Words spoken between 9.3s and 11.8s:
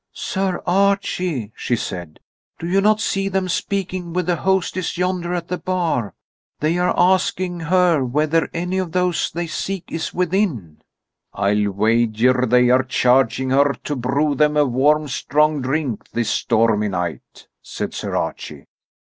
they seek is within." "I'll